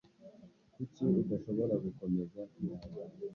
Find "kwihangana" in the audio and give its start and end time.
2.51-3.15